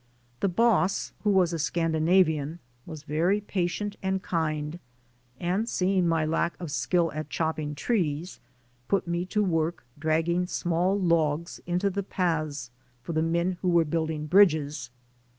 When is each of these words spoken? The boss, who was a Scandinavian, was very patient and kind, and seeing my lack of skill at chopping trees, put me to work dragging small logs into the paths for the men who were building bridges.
The 0.39 0.49
boss, 0.49 1.13
who 1.21 1.29
was 1.29 1.53
a 1.53 1.59
Scandinavian, 1.59 2.57
was 2.87 3.03
very 3.03 3.39
patient 3.39 3.97
and 4.01 4.19
kind, 4.23 4.79
and 5.39 5.69
seeing 5.69 6.07
my 6.07 6.25
lack 6.25 6.59
of 6.59 6.71
skill 6.71 7.11
at 7.13 7.29
chopping 7.29 7.75
trees, 7.75 8.39
put 8.87 9.07
me 9.07 9.27
to 9.27 9.43
work 9.43 9.85
dragging 9.99 10.47
small 10.47 10.99
logs 10.99 11.61
into 11.67 11.91
the 11.91 12.01
paths 12.01 12.71
for 13.03 13.13
the 13.13 13.21
men 13.21 13.59
who 13.61 13.69
were 13.69 13.85
building 13.85 14.25
bridges. 14.25 14.89